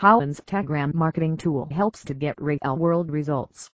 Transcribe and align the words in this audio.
How 0.00 0.20
Instagram 0.22 0.94
marketing 0.94 1.36
tool 1.36 1.68
helps 1.70 2.06
to 2.06 2.14
get 2.14 2.40
real 2.40 2.74
world 2.78 3.10
results. 3.10 3.70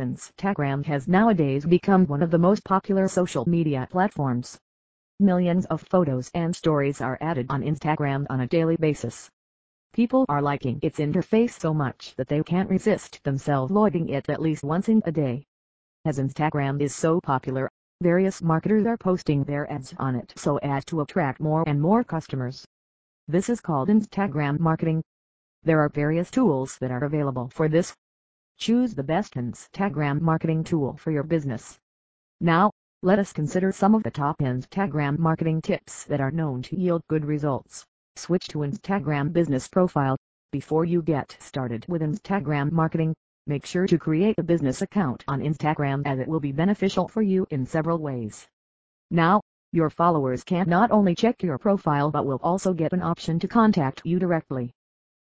Instagram 0.00 0.82
has 0.86 1.06
nowadays 1.06 1.66
become 1.66 2.06
one 2.06 2.22
of 2.22 2.30
the 2.30 2.38
most 2.38 2.64
popular 2.64 3.06
social 3.06 3.46
media 3.46 3.86
platforms. 3.90 4.58
Millions 5.20 5.66
of 5.66 5.82
photos 5.82 6.30
and 6.32 6.56
stories 6.56 7.02
are 7.02 7.18
added 7.20 7.48
on 7.50 7.60
Instagram 7.60 8.24
on 8.30 8.40
a 8.40 8.46
daily 8.46 8.78
basis. 8.78 9.28
People 9.92 10.24
are 10.30 10.40
liking 10.40 10.78
its 10.80 11.00
interface 11.00 11.50
so 11.50 11.74
much 11.74 12.14
that 12.16 12.28
they 12.28 12.42
can't 12.42 12.70
resist 12.70 13.22
themselves 13.22 13.70
logging 13.70 14.08
it 14.08 14.26
at 14.30 14.40
least 14.40 14.64
once 14.64 14.88
in 14.88 15.02
a 15.04 15.12
day. 15.12 15.44
As 16.06 16.18
Instagram 16.18 16.80
is 16.80 16.96
so 16.96 17.20
popular, 17.20 17.68
various 18.00 18.40
marketers 18.40 18.86
are 18.86 18.96
posting 18.96 19.44
their 19.44 19.70
ads 19.70 19.92
on 19.98 20.16
it 20.16 20.32
so 20.34 20.56
as 20.60 20.82
to 20.86 21.02
attract 21.02 21.40
more 21.40 21.62
and 21.66 21.78
more 21.78 22.04
customers. 22.04 22.64
This 23.26 23.50
is 23.50 23.60
called 23.60 23.90
Instagram 23.90 24.58
marketing. 24.60 25.02
There 25.68 25.82
are 25.82 25.90
various 25.90 26.30
tools 26.30 26.78
that 26.78 26.90
are 26.90 27.04
available 27.04 27.50
for 27.52 27.68
this. 27.68 27.94
Choose 28.56 28.94
the 28.94 29.02
best 29.02 29.34
Instagram 29.34 30.18
marketing 30.18 30.64
tool 30.64 30.96
for 30.96 31.10
your 31.10 31.24
business. 31.24 31.78
Now, 32.40 32.70
let 33.02 33.18
us 33.18 33.34
consider 33.34 33.70
some 33.70 33.94
of 33.94 34.02
the 34.02 34.10
top 34.10 34.38
Instagram 34.38 35.18
marketing 35.18 35.60
tips 35.60 36.04
that 36.04 36.22
are 36.22 36.30
known 36.30 36.62
to 36.62 36.80
yield 36.80 37.02
good 37.10 37.26
results. 37.26 37.84
Switch 38.16 38.48
to 38.48 38.60
Instagram 38.60 39.30
business 39.34 39.68
profile. 39.68 40.16
Before 40.52 40.86
you 40.86 41.02
get 41.02 41.36
started 41.38 41.84
with 41.86 42.00
Instagram 42.00 42.72
marketing, 42.72 43.14
make 43.46 43.66
sure 43.66 43.86
to 43.88 43.98
create 43.98 44.38
a 44.38 44.42
business 44.42 44.80
account 44.80 45.22
on 45.28 45.42
Instagram 45.42 46.02
as 46.06 46.18
it 46.18 46.28
will 46.28 46.40
be 46.40 46.52
beneficial 46.52 47.08
for 47.08 47.20
you 47.20 47.46
in 47.50 47.66
several 47.66 47.98
ways. 47.98 48.48
Now, 49.10 49.42
your 49.72 49.90
followers 49.90 50.44
can 50.44 50.66
not 50.66 50.90
only 50.90 51.14
check 51.14 51.42
your 51.42 51.58
profile 51.58 52.10
but 52.10 52.24
will 52.24 52.40
also 52.42 52.72
get 52.72 52.94
an 52.94 53.02
option 53.02 53.38
to 53.40 53.48
contact 53.48 54.00
you 54.06 54.18
directly. 54.18 54.72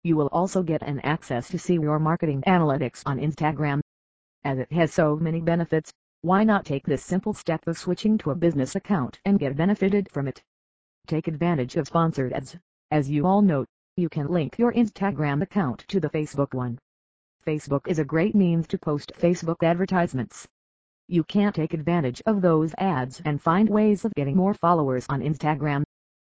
You 0.01 0.15
will 0.15 0.29
also 0.31 0.63
get 0.63 0.81
an 0.81 1.01
access 1.01 1.49
to 1.49 1.59
see 1.59 1.73
your 1.73 1.99
marketing 1.99 2.41
analytics 2.47 3.03
on 3.05 3.19
Instagram. 3.19 3.81
As 4.45 4.57
it 4.57 4.71
has 4.71 4.93
so 4.93 5.17
many 5.17 5.41
benefits, 5.41 5.91
why 6.21 6.45
not 6.45 6.65
take 6.65 6.85
this 6.85 7.03
simple 7.03 7.33
step 7.33 7.67
of 7.67 7.77
switching 7.77 8.17
to 8.19 8.31
a 8.31 8.35
business 8.35 8.75
account 8.75 9.19
and 9.25 9.39
get 9.39 9.57
benefited 9.57 10.09
from 10.09 10.29
it? 10.29 10.41
Take 11.07 11.27
advantage 11.27 11.75
of 11.75 11.87
sponsored 11.87 12.31
ads. 12.31 12.55
As 12.91 13.09
you 13.09 13.25
all 13.25 13.41
know, 13.41 13.65
you 13.97 14.07
can 14.07 14.27
link 14.27 14.57
your 14.57 14.71
Instagram 14.71 15.41
account 15.41 15.83
to 15.89 15.99
the 15.99 16.09
Facebook 16.09 16.53
one. 16.53 16.79
Facebook 17.45 17.87
is 17.87 17.99
a 17.99 18.05
great 18.05 18.35
means 18.35 18.67
to 18.67 18.77
post 18.77 19.11
Facebook 19.17 19.63
advertisements. 19.63 20.47
You 21.09 21.25
can 21.25 21.51
take 21.51 21.73
advantage 21.73 22.21
of 22.25 22.41
those 22.41 22.73
ads 22.77 23.21
and 23.25 23.41
find 23.41 23.67
ways 23.67 24.05
of 24.05 24.13
getting 24.15 24.37
more 24.37 24.53
followers 24.53 25.05
on 25.09 25.21
Instagram. 25.21 25.83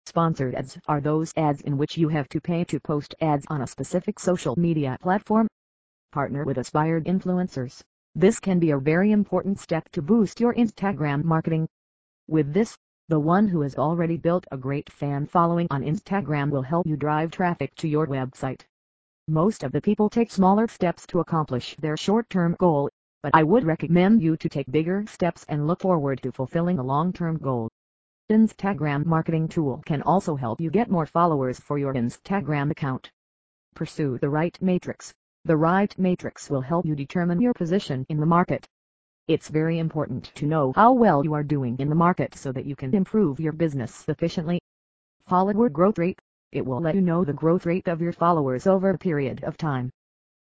Sponsored 0.06 0.54
ads 0.54 0.78
are 0.88 1.00
those 1.00 1.32
ads 1.36 1.60
in 1.60 1.78
which 1.78 1.96
you 1.96 2.08
have 2.08 2.28
to 2.30 2.40
pay 2.40 2.64
to 2.64 2.80
post 2.80 3.14
ads 3.20 3.46
on 3.48 3.62
a 3.62 3.66
specific 3.66 4.18
social 4.18 4.58
media 4.58 4.96
platform. 5.00 5.46
Partner 6.12 6.44
with 6.44 6.58
aspired 6.58 7.04
influencers. 7.04 7.80
This 8.16 8.40
can 8.40 8.58
be 8.58 8.72
a 8.72 8.78
very 8.78 9.12
important 9.12 9.60
step 9.60 9.88
to 9.90 10.02
boost 10.02 10.40
your 10.40 10.52
Instagram 10.54 11.22
marketing. 11.22 11.68
With 12.26 12.52
this, 12.52 12.76
the 13.08 13.20
one 13.20 13.46
who 13.46 13.60
has 13.60 13.76
already 13.76 14.16
built 14.16 14.46
a 14.50 14.56
great 14.56 14.90
fan 14.90 15.26
following 15.26 15.68
on 15.70 15.82
Instagram 15.82 16.50
will 16.50 16.62
help 16.62 16.86
you 16.86 16.96
drive 16.96 17.30
traffic 17.30 17.74
to 17.76 17.86
your 17.86 18.06
website. 18.06 18.62
Most 19.28 19.62
of 19.62 19.70
the 19.70 19.80
people 19.80 20.10
take 20.10 20.32
smaller 20.32 20.66
steps 20.66 21.06
to 21.06 21.20
accomplish 21.20 21.76
their 21.76 21.96
short-term 21.96 22.56
goal, 22.58 22.90
but 23.22 23.30
I 23.32 23.44
would 23.44 23.64
recommend 23.64 24.22
you 24.22 24.36
to 24.36 24.48
take 24.48 24.70
bigger 24.72 25.04
steps 25.06 25.44
and 25.48 25.68
look 25.68 25.82
forward 25.82 26.20
to 26.22 26.32
fulfilling 26.32 26.80
a 26.80 26.82
long-term 26.82 27.38
goal. 27.38 27.69
Instagram 28.30 29.04
marketing 29.06 29.48
tool 29.48 29.82
can 29.84 30.02
also 30.02 30.36
help 30.36 30.60
you 30.60 30.70
get 30.70 30.88
more 30.88 31.04
followers 31.04 31.58
for 31.58 31.78
your 31.78 31.94
Instagram 31.94 32.70
account. 32.70 33.10
Pursue 33.74 34.18
the 34.18 34.28
right 34.28 34.56
matrix. 34.62 35.12
The 35.46 35.56
right 35.56 35.92
matrix 35.98 36.48
will 36.48 36.60
help 36.60 36.86
you 36.86 36.94
determine 36.94 37.40
your 37.40 37.52
position 37.52 38.06
in 38.08 38.20
the 38.20 38.26
market. 38.26 38.68
It's 39.26 39.48
very 39.48 39.80
important 39.80 40.32
to 40.36 40.46
know 40.46 40.72
how 40.76 40.92
well 40.92 41.24
you 41.24 41.34
are 41.34 41.42
doing 41.42 41.76
in 41.80 41.88
the 41.88 41.96
market 41.96 42.36
so 42.36 42.52
that 42.52 42.66
you 42.66 42.76
can 42.76 42.94
improve 42.94 43.40
your 43.40 43.52
business 43.52 44.04
efficiently. 44.06 44.60
Follower 45.26 45.68
growth 45.68 45.98
rate. 45.98 46.20
It 46.52 46.64
will 46.64 46.80
let 46.80 46.94
you 46.94 47.00
know 47.00 47.24
the 47.24 47.32
growth 47.32 47.66
rate 47.66 47.88
of 47.88 48.00
your 48.00 48.12
followers 48.12 48.64
over 48.64 48.90
a 48.90 48.98
period 48.98 49.42
of 49.42 49.56
time. 49.56 49.90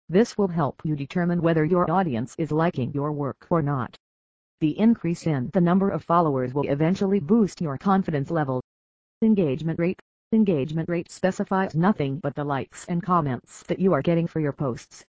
This 0.10 0.38
will 0.38 0.50
help 0.50 0.82
you 0.84 0.98
determine 0.98 1.42
whether 1.42 1.64
your 1.64 1.90
audience 1.90 2.36
is 2.38 2.52
liking 2.52 2.92
your 2.92 3.14
work 3.14 3.48
or 3.50 3.62
not. 3.62 3.96
The 4.60 4.80
increase 4.80 5.28
in 5.28 5.50
the 5.54 5.62
number 5.62 5.90
of 5.90 6.04
followers 6.04 6.54
will 6.54 6.68
eventually 6.68 7.20
boost 7.20 7.62
your 7.62 7.78
confidence 7.78 8.32
level. 8.32 8.62
Engagement 9.22 9.78
rate 9.80 10.00
Engagement 10.34 10.90
rate 10.90 11.10
specifies 11.10 11.74
nothing 11.74 12.20
but 12.20 12.36
the 12.36 12.44
likes 12.44 12.86
and 12.88 13.02
comments 13.02 13.64
that 13.64 13.80
you 13.80 13.94
are 13.94 14.02
getting 14.02 14.28
for 14.28 14.42
your 14.42 14.52
posts. 14.52 15.06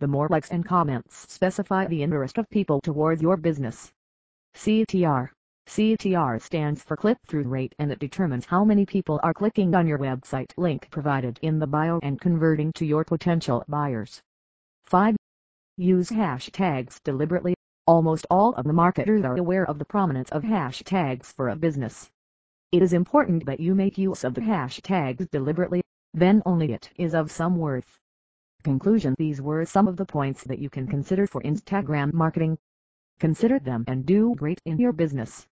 The 0.00 0.06
more 0.06 0.28
likes 0.28 0.50
and 0.50 0.64
comments 0.64 1.32
specify 1.32 1.86
the 1.86 2.02
interest 2.02 2.36
of 2.36 2.50
people 2.50 2.80
towards 2.80 3.22
your 3.22 3.38
business. 3.38 3.90
CTR 4.54 5.30
CTR 5.66 6.42
stands 6.42 6.82
for 6.82 6.96
click-through 6.96 7.44
rate 7.44 7.74
and 7.78 7.92
it 7.92 8.00
determines 8.00 8.44
how 8.44 8.64
many 8.64 8.84
people 8.84 9.20
are 9.22 9.32
clicking 9.32 9.74
on 9.74 9.86
your 9.86 9.98
website 9.98 10.52
link 10.56 10.90
provided 10.90 11.38
in 11.42 11.58
the 11.58 11.66
bio 11.66 12.00
and 12.02 12.20
converting 12.20 12.72
to 12.72 12.84
your 12.84 13.04
potential 13.04 13.64
buyers. 13.68 14.20
5. 14.84 15.16
Use 15.76 16.10
hashtags 16.10 17.00
deliberately. 17.04 17.54
Almost 17.90 18.24
all 18.30 18.54
of 18.54 18.66
the 18.66 18.72
marketers 18.72 19.24
are 19.24 19.36
aware 19.36 19.68
of 19.68 19.80
the 19.80 19.84
prominence 19.84 20.30
of 20.30 20.44
hashtags 20.44 21.32
for 21.32 21.48
a 21.48 21.56
business. 21.56 22.08
It 22.70 22.82
is 22.82 22.92
important 22.92 23.46
that 23.46 23.58
you 23.58 23.74
make 23.74 23.98
use 23.98 24.22
of 24.22 24.34
the 24.34 24.42
hashtags 24.42 25.28
deliberately, 25.32 25.82
then 26.14 26.40
only 26.46 26.70
it 26.70 26.92
is 26.94 27.16
of 27.16 27.32
some 27.32 27.56
worth. 27.56 27.98
Conclusion 28.62 29.16
These 29.18 29.42
were 29.42 29.64
some 29.64 29.88
of 29.88 29.96
the 29.96 30.06
points 30.06 30.44
that 30.44 30.60
you 30.60 30.70
can 30.70 30.86
consider 30.86 31.26
for 31.26 31.42
Instagram 31.42 32.12
marketing. 32.12 32.58
Consider 33.18 33.58
them 33.58 33.82
and 33.88 34.06
do 34.06 34.36
great 34.36 34.60
in 34.64 34.78
your 34.78 34.92
business. 34.92 35.48